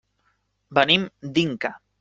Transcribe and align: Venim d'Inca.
Venim 0.79 1.05
d'Inca. 1.37 1.77